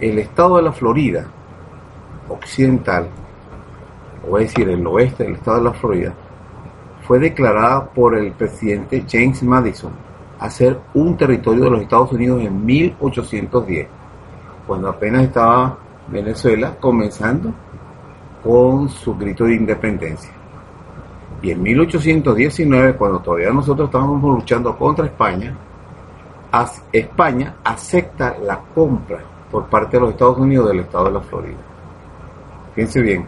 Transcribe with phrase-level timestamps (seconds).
[0.00, 1.26] el estado de la Florida
[2.28, 3.08] occidental,
[4.28, 6.14] o es decir, el oeste del estado de la Florida,
[7.06, 9.92] fue declarada por el presidente James Madison
[10.38, 13.88] a ser un territorio de los Estados Unidos en 1810,
[14.66, 15.76] cuando apenas estaba
[16.08, 17.52] Venezuela comenzando
[18.42, 20.30] con su grito de independencia.
[21.42, 25.54] Y en 1819, cuando todavía nosotros estábamos luchando contra España,
[26.92, 29.20] España acepta la compra
[29.50, 31.58] por parte de los Estados Unidos del estado de la Florida.
[32.74, 33.26] Fíjense bien,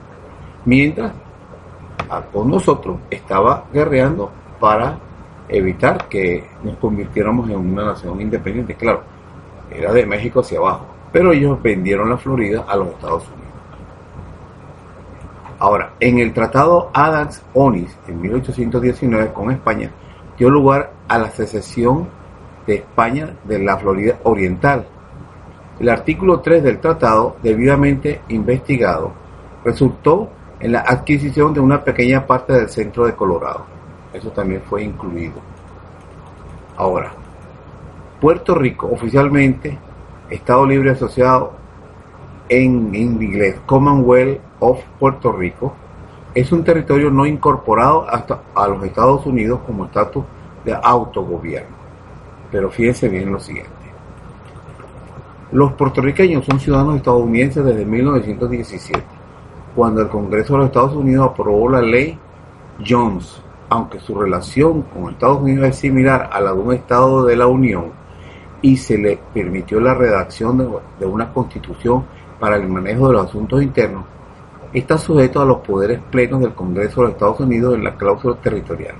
[0.65, 1.13] mientras
[2.33, 4.31] con nosotros estaba guerreando
[4.61, 4.99] para
[5.49, 8.75] evitar que nos convirtiéramos en una nación independiente.
[8.75, 9.03] Claro,
[9.71, 13.43] era de México hacia abajo, pero ellos vendieron la Florida a los Estados Unidos.
[15.59, 19.91] Ahora, en el Tratado Adams-Onis en 1819 con España,
[20.37, 22.09] dio lugar a la secesión
[22.67, 24.87] de España de la Florida Oriental.
[25.83, 29.11] El artículo 3 del tratado, debidamente investigado,
[29.65, 30.29] resultó
[30.61, 33.65] en la adquisición de una pequeña parte del centro de Colorado.
[34.13, 35.41] Eso también fue incluido.
[36.77, 37.13] Ahora,
[38.21, 39.77] Puerto Rico, oficialmente,
[40.31, 41.55] Estado Libre Asociado
[42.49, 45.75] en inglés, Commonwealth of Puerto Rico,
[46.33, 50.25] es un territorio no incorporado hasta a los Estados Unidos como estatus
[50.65, 51.75] de autogobierno.
[52.53, 53.82] Pero fíjense bien lo siguiente.
[55.53, 59.03] Los puertorriqueños son ciudadanos estadounidenses desde 1917
[59.77, 62.19] cuando el Congreso de los Estados Unidos aprobó la ley
[62.87, 67.37] Jones, aunque su relación con Estados Unidos es similar a la de un Estado de
[67.37, 67.93] la Unión
[68.63, 70.57] y se le permitió la redacción
[70.99, 72.07] de, una constitución
[72.41, 74.05] para el manejo de los asuntos internos,
[74.73, 78.37] está sujeto a los poderes plenos del Congreso de los Estados Unidos en la cláusula
[78.37, 78.95] territorial.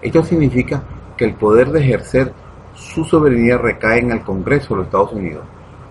[0.00, 0.84] Esto significa
[1.16, 2.32] que el poder de ejercer
[2.74, 5.42] su soberanía recae en el Congreso de los Estados Unidos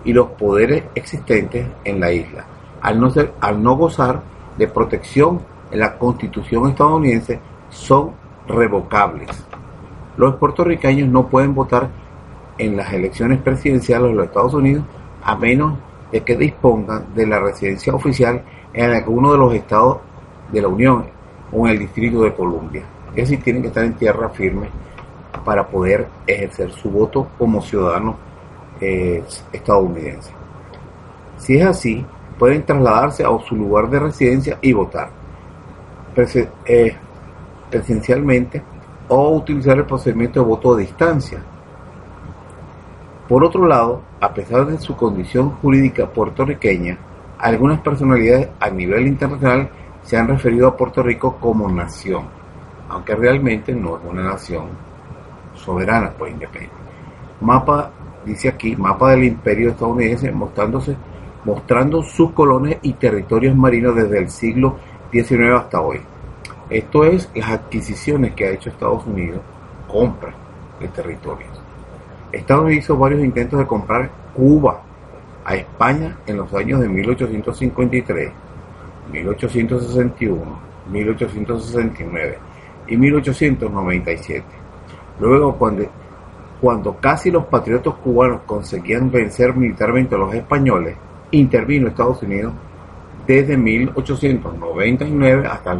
[0.04, 2.46] y los poderes existentes en la isla
[2.80, 4.22] al no, ser, al no gozar
[4.56, 8.12] de protección en la constitución estadounidense, son
[8.48, 9.28] revocables.
[10.16, 11.88] Los puertorriqueños no pueden votar
[12.58, 14.84] en las elecciones presidenciales de los Estados Unidos
[15.22, 15.78] a menos
[16.10, 18.42] de que dispongan de la residencia oficial
[18.72, 19.98] en alguno de los estados
[20.50, 21.06] de la Unión
[21.52, 22.82] o en el Distrito de Columbia.
[23.10, 24.68] Es decir, tienen que estar en tierra firme
[25.44, 28.16] para poder ejercer su voto como ciudadanos
[28.80, 30.32] eh, estadounidenses.
[31.36, 32.04] Si es así,
[32.38, 35.10] pueden trasladarse a su lugar de residencia y votar
[36.66, 36.96] eh,
[37.70, 38.62] presencialmente
[39.08, 41.42] o utilizar el procedimiento de voto a distancia.
[43.28, 46.98] Por otro lado, a pesar de su condición jurídica puertorriqueña,
[47.38, 49.70] algunas personalidades a nivel internacional
[50.02, 52.24] se han referido a Puerto Rico como nación,
[52.88, 54.68] aunque realmente no es una nación
[55.54, 56.76] soberana, pues independiente.
[57.40, 57.90] Mapa,
[58.24, 60.96] dice aquí, mapa del imperio estadounidense mostrándose
[61.44, 64.76] mostrando sus colonias y territorios marinos desde el siglo
[65.10, 66.00] XIX hasta hoy.
[66.68, 69.40] Esto es las adquisiciones que ha hecho Estados Unidos,
[69.88, 70.32] compra
[70.78, 71.50] de territorios.
[72.30, 74.82] Estados Unidos hizo varios intentos de comprar Cuba
[75.44, 78.32] a España en los años de 1853,
[79.12, 80.60] 1861,
[80.92, 82.38] 1869
[82.86, 84.44] y 1897.
[85.18, 85.84] Luego, cuando,
[86.60, 90.96] cuando casi los patriotas cubanos conseguían vencer militarmente a los españoles,
[91.30, 92.52] intervino Estados Unidos
[93.26, 95.78] desde 1899 hasta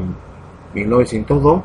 [0.74, 1.62] 1902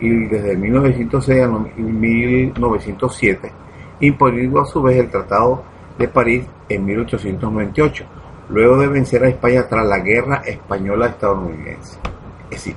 [0.00, 3.52] y desde 1906 a 1907,
[4.00, 5.62] imponiendo a su vez el Tratado
[5.98, 8.04] de París en 1898,
[8.50, 11.98] luego de vencer a España tras la Guerra Española Estadounidense.
[12.44, 12.76] Es decir,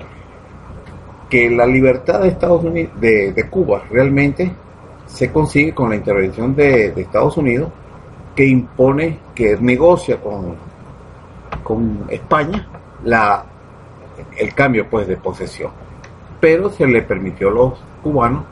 [1.29, 4.51] que la libertad de Estados Unidos, de, Cuba realmente
[5.13, 7.69] se consigue con la intervención de Estados Unidos
[8.35, 10.55] que impone, que negocia con,
[11.63, 12.67] con España
[13.03, 13.43] la,
[14.37, 15.71] el cambio pues de posesión.
[16.39, 18.45] Pero se le permitió a los cubanos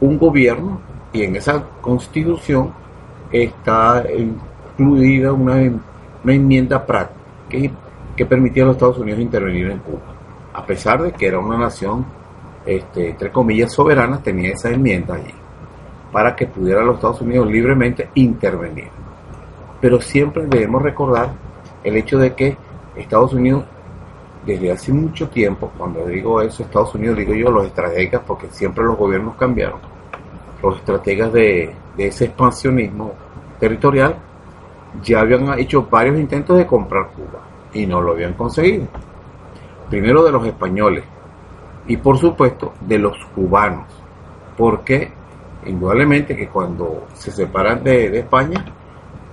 [0.00, 0.80] un gobierno
[1.12, 2.72] y en esa constitución
[3.30, 5.54] está incluida una,
[6.22, 7.70] una enmienda práctica que,
[8.16, 10.00] que, permitía a los Estados Unidos intervenir en Cuba.
[10.54, 12.06] A pesar de que era una nación,
[12.64, 15.41] este, entre comillas, soberana, tenía esa enmienda allí
[16.12, 18.88] para que pudiera los Estados Unidos libremente intervenir.
[19.80, 21.30] Pero siempre debemos recordar
[21.82, 22.56] el hecho de que
[22.94, 23.64] Estados Unidos,
[24.46, 28.84] desde hace mucho tiempo, cuando digo eso, Estados Unidos, digo yo los estrategas, porque siempre
[28.84, 29.80] los gobiernos cambiaron,
[30.62, 33.12] los estrategas de, de ese expansionismo
[33.58, 34.16] territorial,
[35.02, 37.40] ya habían hecho varios intentos de comprar Cuba
[37.72, 38.86] y no lo habían conseguido.
[39.88, 41.04] Primero de los españoles
[41.86, 43.86] y por supuesto de los cubanos,
[44.56, 45.10] porque
[45.66, 48.64] indudablemente que cuando se separan de, España,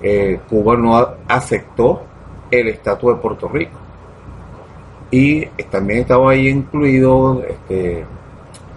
[0.01, 0.97] eh, Cuba no
[1.27, 2.03] aceptó
[2.51, 3.77] el estatus de Puerto Rico.
[5.11, 8.05] Y también estaba ahí incluido, este,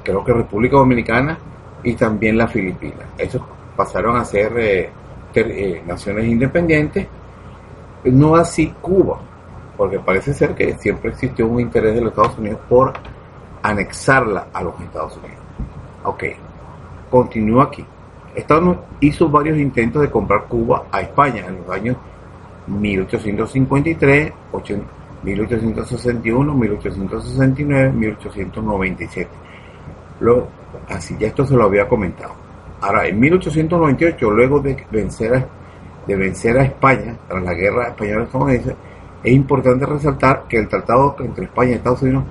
[0.02, 1.38] creo que República Dominicana
[1.82, 3.06] y también la Filipinas.
[3.18, 3.42] Esos
[3.76, 4.90] pasaron a ser eh,
[5.34, 7.06] eh, naciones independientes,
[8.04, 9.20] no así Cuba,
[9.76, 12.92] porque parece ser que siempre existió un interés de los Estados Unidos por
[13.62, 15.42] anexarla a los Estados Unidos.
[16.04, 16.24] Ok,
[17.12, 17.84] continúa aquí.
[18.34, 21.96] Estados Unidos hizo varios intentos de comprar Cuba a España en los años
[22.66, 24.32] 1853,
[25.22, 29.28] 1861, 1869, 1897.
[30.20, 30.48] Luego,
[30.88, 32.32] así ya esto se lo había comentado.
[32.80, 35.46] Ahora, en 1898, luego de vencer a,
[36.06, 38.74] de vencer a España tras la guerra española-estadounidense,
[39.22, 42.24] es importante resaltar que el tratado entre España y Estados Unidos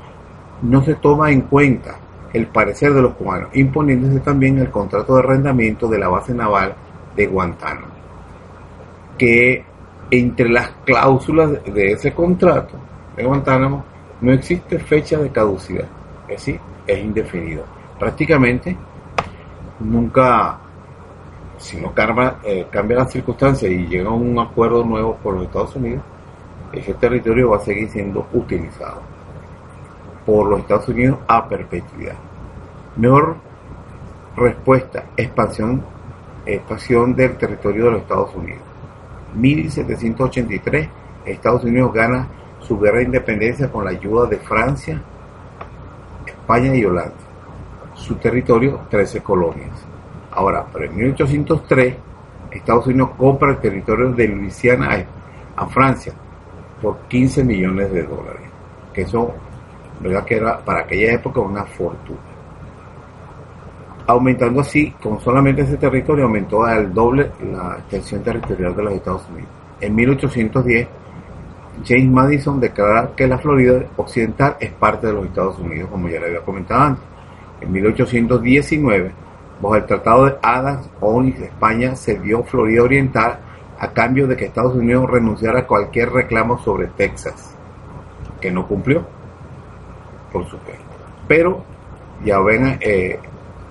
[0.63, 2.00] no se toma en cuenta
[2.33, 6.73] el parecer de los cubanos, imponiéndose también el contrato de arrendamiento de la base naval
[7.15, 7.87] de Guantánamo,
[9.17, 9.63] que
[10.09, 12.77] entre las cláusulas de ese contrato
[13.15, 13.83] de Guantánamo
[14.21, 15.87] no existe fecha de caducidad,
[16.27, 17.65] es decir, es indefinido.
[17.99, 18.75] Prácticamente
[19.79, 20.57] nunca,
[21.57, 25.75] si no cambia, eh, cambia las circunstancias y llega un acuerdo nuevo por los Estados
[25.75, 26.03] Unidos,
[26.71, 29.01] ese territorio va a seguir siendo utilizado
[30.31, 32.15] por los Estados Unidos a perpetuidad.
[32.95, 33.35] Mejor
[34.37, 35.83] respuesta, expansión,
[36.45, 38.61] expansión del territorio de los Estados Unidos.
[39.35, 40.87] 1783,
[41.25, 42.29] Estados Unidos gana
[42.61, 45.01] su guerra de independencia con la ayuda de Francia,
[46.25, 47.13] España y Holanda.
[47.93, 49.85] Su territorio, 13 colonias.
[50.31, 51.95] Ahora, en 1803,
[52.51, 55.05] Estados Unidos compra el territorio de Luisiana
[55.57, 56.13] a, Francia
[56.81, 58.43] por 15 millones de dólares,
[58.93, 59.35] que eso,
[60.01, 62.19] verdad que era para aquella época una fortuna.
[64.07, 69.27] Aumentando así, con solamente ese territorio, aumentó al doble la extensión territorial de los Estados
[69.29, 69.49] Unidos.
[69.79, 70.87] En 1810,
[71.85, 76.19] James Madison declara que la Florida Occidental es parte de los Estados Unidos, como ya
[76.19, 77.03] le había comentado antes.
[77.61, 79.11] En 1819,
[79.61, 83.39] bajo el Tratado de Adams, Onis, España cedió Florida Oriental
[83.79, 87.55] a cambio de que Estados Unidos renunciara a cualquier reclamo sobre Texas,
[88.39, 89.05] que no cumplió,
[90.31, 90.83] por supuesto.
[91.27, 91.63] Pero,
[92.23, 93.19] ya ven, eh,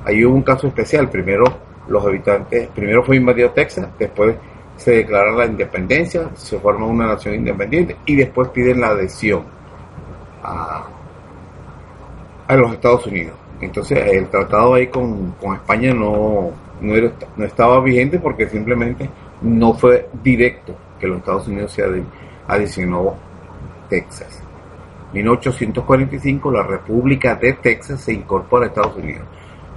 [0.05, 1.09] ahí un caso especial.
[1.09, 1.45] Primero,
[1.89, 4.37] los habitantes, primero fue invadido Texas, después
[4.77, 9.43] se declara la independencia, se forma una nación independiente y después piden la adhesión
[10.43, 10.87] a,
[12.57, 13.35] los Estados Unidos.
[13.61, 19.11] Entonces el tratado ahí con, España no, no, estaba vigente porque simplemente
[19.43, 21.85] no fue directo que los Estados Unidos se
[22.49, 23.15] adicionó
[23.89, 24.43] Texas.
[25.13, 29.27] En 1845 la República de Texas se incorpora a Estados Unidos.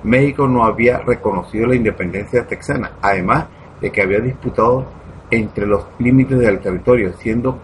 [0.03, 2.91] México no había reconocido la independencia texana.
[3.01, 3.45] Además,
[3.81, 4.85] de que había disputado
[5.31, 7.57] entre los límites del territorio, siendo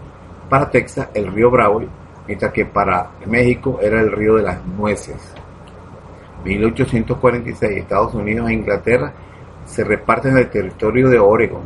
[0.48, 1.82] para Texas el río Bravo,
[2.26, 5.16] mientras que para México era el río de las nueces.
[6.44, 9.12] 1846 Estados Unidos e Inglaterra
[9.64, 11.62] se reparten el territorio de Oregon,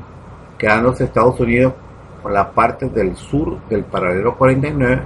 [0.58, 1.72] quedándose Estados Unidos
[2.22, 5.02] con la parte del sur del paralelo 49,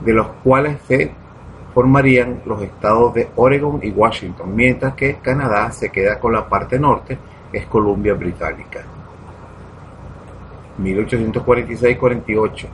[0.00, 1.10] de los cuales se
[1.74, 6.78] formarían los estados de Oregon y Washington, mientras que Canadá se queda con la parte
[6.78, 7.18] norte
[7.52, 8.80] es Columbia Británica.
[10.80, 12.66] 1846-48.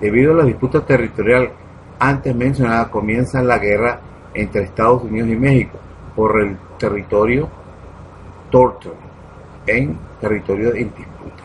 [0.00, 1.50] Debido a la disputa territorial
[1.98, 4.00] antes mencionada, comienza la guerra
[4.34, 5.78] entre Estados Unidos y México
[6.16, 7.48] por el territorio
[8.50, 8.92] Thornton,
[9.66, 11.42] en territorio en disputa.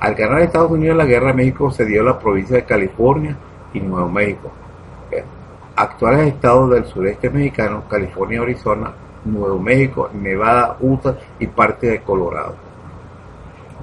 [0.00, 3.36] Al ganar Estados Unidos la guerra, México cedió la provincia de California
[3.72, 4.50] y Nuevo México.
[5.76, 8.92] Actuales estados del sureste mexicano, California, Arizona,
[9.24, 12.54] Nuevo México, Nevada, Utah y parte de Colorado.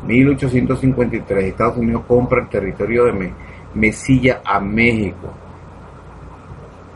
[0.06, 3.34] 1853, Estados Unidos compra el territorio de
[3.74, 5.28] Mesilla a México.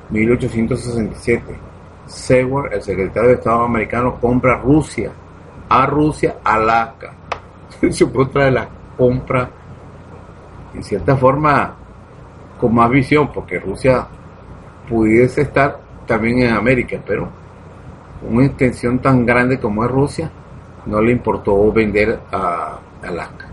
[0.09, 1.55] 1867,
[2.05, 5.11] Seward, el secretario de Estado americano, compra Rusia,
[5.69, 7.13] a Rusia, Alaska.
[7.89, 8.67] Se de la
[8.97, 9.49] compra,
[10.73, 11.75] en cierta forma,
[12.61, 14.07] con más visión, porque Rusia
[14.87, 17.27] pudiese estar también en América, pero
[18.29, 20.31] una extensión tan grande como es Rusia,
[20.85, 23.47] no le importó vender a Alaska.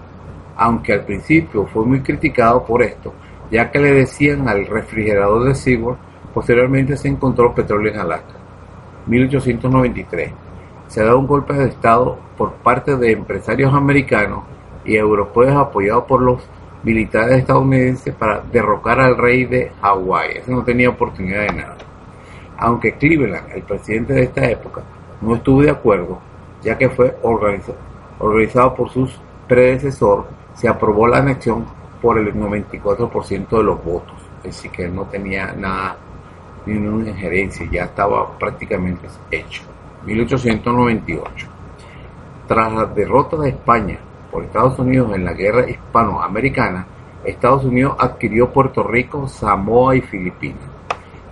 [0.57, 3.15] Aunque al principio fue muy criticado por esto,
[3.51, 5.97] ya que le decían al refrigerador de Seward,
[6.35, 8.35] posteriormente se encontró petróleo en Alaska.
[9.07, 10.33] 1893.
[10.89, 14.43] Se da un golpe de Estado por parte de empresarios americanos
[14.85, 16.43] y europeos apoyados por los
[16.83, 20.39] militares estadounidenses para derrocar al rey de Hawái.
[20.39, 21.77] Ese no tenía oportunidad de nada
[22.59, 24.83] aunque Cleveland, el presidente de esta época,
[25.21, 26.19] no estuvo de acuerdo,
[26.63, 27.79] ya que fue organizado,
[28.19, 31.65] organizado por sus predecesor, se aprobó la anexión
[32.03, 34.17] por el 94% de los votos.
[34.43, 35.97] Decir, que no tenía nada,
[36.67, 39.63] ninguna injerencia, ya estaba prácticamente hecho.
[40.05, 41.47] 1898.
[42.47, 43.99] Tras la derrota de España
[44.31, 46.87] por Estados Unidos en la guerra hispanoamericana,
[47.25, 50.63] Estados Unidos adquirió Puerto Rico, Samoa y Filipinas.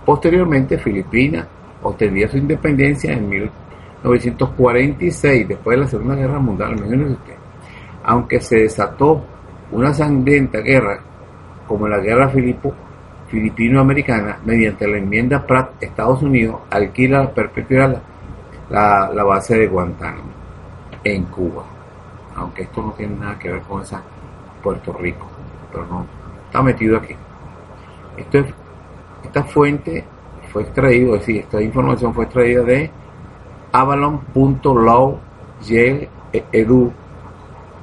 [0.05, 1.47] Posteriormente, Filipinas
[1.83, 7.35] obtenía su independencia en 1946, después de la Segunda Guerra Mundial, usted.
[8.03, 9.23] Aunque se desató
[9.71, 10.99] una sangrienta guerra,
[11.67, 12.31] como la guerra
[13.29, 18.01] filipino-americana, mediante la enmienda Pratt, Estados Unidos alquila la perpetuidad
[18.69, 20.31] la, la base de Guantánamo
[21.03, 21.76] en Cuba.
[22.37, 24.01] Aunque esto no tiene nada que ver con esa
[24.63, 25.27] Puerto Rico,
[25.71, 26.05] pero no,
[26.45, 27.15] está metido aquí.
[28.15, 28.45] Esto
[29.23, 30.05] esta fuente
[30.51, 32.89] fue extraído, es esta información fue extraída de
[33.71, 35.19] avalon.law
[36.51, 36.93] edu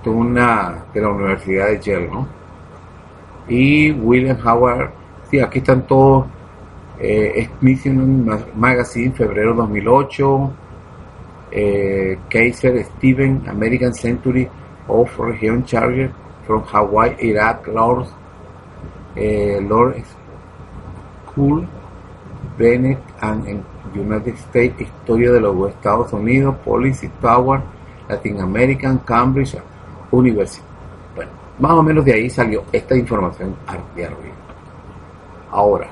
[0.03, 2.27] de una de la Universidad de Yale, ¿no?
[3.49, 4.91] Y William Howard,
[5.31, 6.27] sí, aquí están todos,
[6.99, 7.49] eh,
[8.55, 10.53] Magazine, febrero 2008,
[11.55, 14.49] eh, Kaiser Steven, American Century
[14.89, 16.13] of Region Charger
[16.47, 18.09] from Hawaii, Iraq, Lord,
[19.15, 20.03] eh, Lord
[21.31, 21.67] School,
[22.59, 27.63] Bennett and United States, Historia de los Estados Unidos, Policy Power,
[28.09, 29.57] Latin American, Cambridge
[30.11, 30.63] University.
[31.15, 31.31] Bueno,
[31.61, 33.55] más o menos de ahí salió esta información
[33.95, 34.35] de arriba.
[35.53, 35.89] Ahora,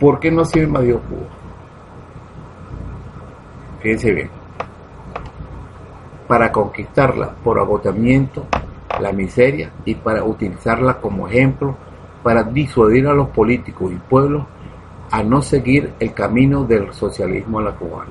[0.00, 1.39] ¿por qué no se invadió Cuba?
[3.80, 4.30] Fíjense bien.
[6.28, 8.46] Para conquistarla por agotamiento,
[9.00, 11.76] la miseria y para utilizarla como ejemplo
[12.22, 14.44] para disuadir a los políticos y pueblos
[15.10, 18.10] a no seguir el camino del socialismo a la cubana.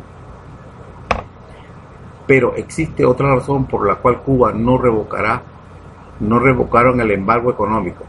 [2.25, 5.41] Pero existe otra razón por la cual Cuba no revocará,
[6.19, 8.03] no revocaron el embargo económico,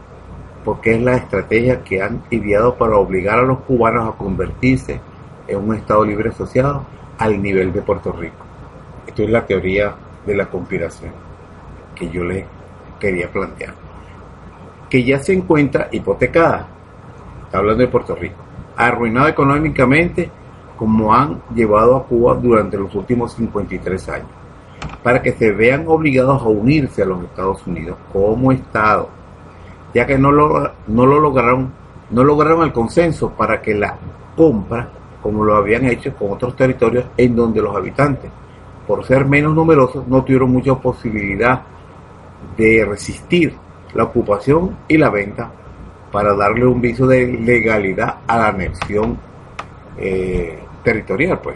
[0.65, 4.99] porque es la estrategia que han ideado para obligar a los cubanos a convertirse
[5.47, 6.83] en un Estado libre asociado
[7.21, 8.43] al nivel de Puerto Rico.
[9.05, 9.93] Esto es la teoría
[10.25, 11.11] de la conspiración
[11.93, 12.45] que yo les
[12.99, 13.75] quería plantear.
[14.89, 16.65] Que ya se encuentra hipotecada,
[17.53, 18.37] hablando de Puerto Rico,
[18.75, 20.31] arruinada económicamente
[20.75, 24.29] como han llevado a Cuba durante los últimos 53 años,
[25.03, 29.09] para que se vean obligados a unirse a los Estados Unidos como Estado,
[29.93, 31.71] ya que no lo, no lo lograron,
[32.09, 33.95] no lograron el consenso para que la
[34.35, 34.89] compra,
[35.21, 38.31] como lo habían hecho con otros territorios en donde los habitantes,
[38.87, 41.61] por ser menos numerosos, no tuvieron mucha posibilidad
[42.57, 43.53] de resistir
[43.93, 45.51] la ocupación y la venta
[46.11, 49.17] para darle un viso de legalidad a la anexión
[49.97, 51.39] eh, territorial.
[51.39, 51.55] Pues.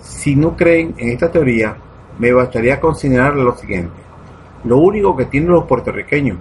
[0.00, 1.76] Si no creen en esta teoría,
[2.18, 4.02] me bastaría considerar lo siguiente.
[4.64, 6.38] Lo único que tienen los puertorriqueños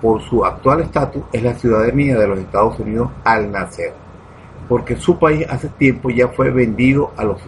[0.00, 3.92] por su actual estatus es la ciudadanía de los Estados Unidos al nacer,
[4.68, 7.40] porque su país hace tiempo ya fue vendido a, los,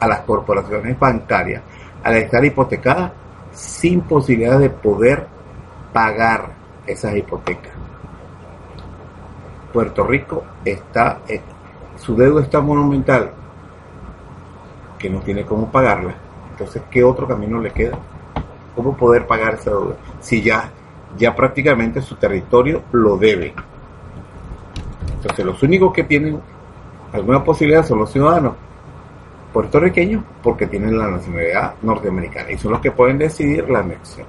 [0.00, 1.62] a las corporaciones bancarias
[2.02, 3.12] al estar hipotecada
[3.52, 5.26] sin posibilidad de poder
[5.92, 6.50] pagar
[6.86, 7.72] esas hipotecas.
[9.72, 11.40] Puerto Rico está, eh,
[11.96, 13.32] su deuda está monumental,
[14.98, 16.14] que no tiene cómo pagarla.
[16.50, 17.98] Entonces, ¿qué otro camino le queda?
[18.74, 19.96] ¿Cómo poder pagar esa deuda?
[20.20, 20.70] Si ya,
[21.16, 23.54] ya prácticamente su territorio lo debe.
[25.14, 26.40] Entonces, los únicos que tienen
[27.12, 28.54] alguna posibilidad son los ciudadanos
[29.52, 34.26] puertorriqueños porque tienen la nacionalidad norteamericana y son los que pueden decidir la anexión.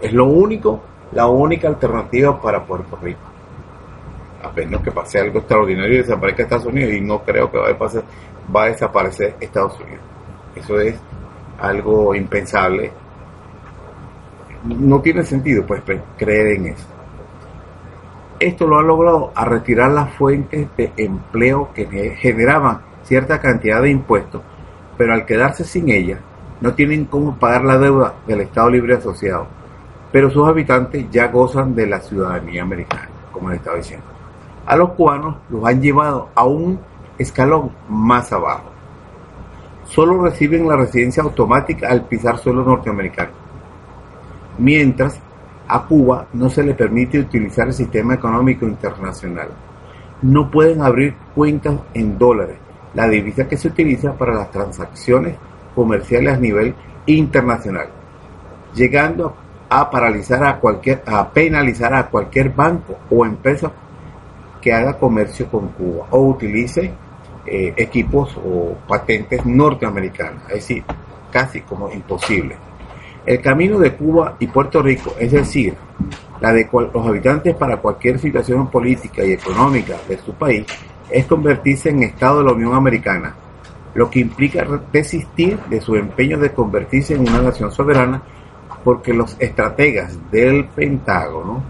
[0.00, 3.20] Es lo único la única alternativa para Puerto Rico.
[4.42, 8.62] Apenas que pase algo extraordinario y desaparezca Estados Unidos, y no creo que va a,
[8.62, 10.00] a desaparecer Estados Unidos.
[10.54, 10.94] Eso es
[11.60, 12.90] algo impensable.
[14.64, 15.82] No tiene sentido pues
[16.16, 16.86] creer en eso.
[18.40, 23.90] Esto lo ha logrado a retirar las fuentes de empleo que generaban cierta cantidad de
[23.90, 24.42] impuestos,
[24.98, 26.18] pero al quedarse sin ella,
[26.60, 29.60] no tienen cómo pagar la deuda del Estado Libre Asociado
[30.12, 34.06] pero sus habitantes ya gozan de la ciudadanía americana, como les estaba diciendo.
[34.66, 36.80] A los cubanos los han llevado a un
[37.18, 38.70] escalón más abajo.
[39.84, 43.30] Solo reciben la residencia automática al pisar suelo norteamericano,
[44.58, 45.20] mientras
[45.70, 49.48] a Cuba no se le permite utilizar el sistema económico internacional.
[50.22, 52.56] No pueden abrir cuentas en dólares,
[52.94, 55.36] la divisa que se utiliza para las transacciones
[55.74, 56.74] comerciales a nivel
[57.06, 57.88] internacional,
[58.74, 59.36] llegando
[59.68, 63.70] a paralizar a cualquier, a penalizar a cualquier banco o empresa
[64.60, 66.92] que haga comercio con Cuba o utilice
[67.46, 70.42] eh, equipos o patentes norteamericanas.
[70.48, 70.84] Es decir,
[71.30, 72.56] casi como imposible.
[73.30, 75.76] El camino de Cuba y Puerto Rico, es decir,
[76.40, 80.66] la de los habitantes para cualquier situación política y económica de su país,
[81.08, 83.36] es convertirse en Estado de la Unión Americana,
[83.94, 88.20] lo que implica desistir de su empeño de convertirse en una nación soberana
[88.82, 91.62] porque los estrategas del Pentágono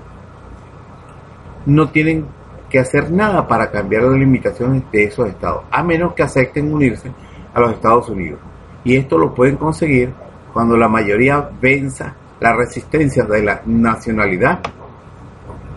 [1.67, 2.25] no tienen
[2.71, 7.13] que hacer nada para cambiar las limitaciones de esos estados, a menos que acepten unirse
[7.53, 8.41] a los Estados Unidos.
[8.83, 10.15] Y esto lo pueden conseguir
[10.53, 14.61] cuando la mayoría venza la resistencia de la nacionalidad,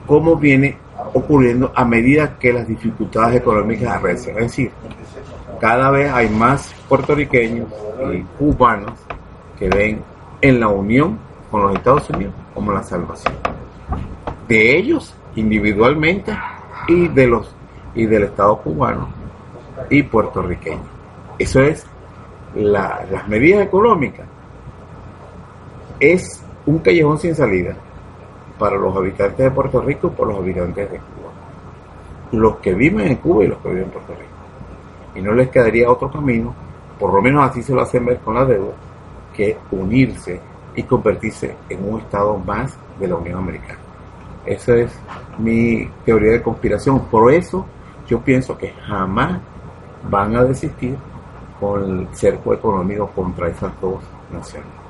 [0.07, 0.77] como viene
[1.13, 4.37] ocurriendo a medida que las dificultades económicas arrecian.
[4.37, 4.71] Es decir,
[5.59, 7.67] cada vez hay más puertorriqueños
[8.13, 8.93] y cubanos
[9.57, 10.01] que ven
[10.41, 11.17] en la unión
[11.51, 13.33] con los Estados Unidos como la salvación.
[14.47, 16.37] De ellos individualmente
[16.87, 17.53] y de los
[17.95, 19.07] y del Estado cubano
[19.89, 20.81] y puertorriqueño.
[21.37, 21.85] Eso es
[22.55, 24.27] las medidas económicas.
[25.99, 27.75] Es un callejón sin salida
[28.57, 31.31] para los habitantes de Puerto Rico y por los habitantes de Cuba.
[32.31, 34.31] Los que viven en Cuba y los que viven en Puerto Rico.
[35.15, 36.53] Y no les quedaría otro camino,
[36.99, 38.73] por lo menos así se lo hacen ver con la deuda,
[39.33, 40.39] que unirse
[40.75, 43.79] y convertirse en un Estado más de la Unión Americana.
[44.45, 44.91] Esa es
[45.37, 47.05] mi teoría de conspiración.
[47.05, 47.65] Por eso
[48.07, 49.39] yo pienso que jamás
[50.09, 50.97] van a desistir
[51.59, 54.82] con el cerco económico contra esas dos naciones.